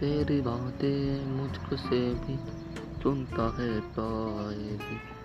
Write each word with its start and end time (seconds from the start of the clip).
तेरी 0.00 0.40
बातें 0.40 1.26
मुझको 1.26 1.76
से 1.76 2.14
भी 2.14 2.36
सुनता 3.02 3.42
है 3.58 3.80
पाए 3.80 4.76
भी। 4.76 5.19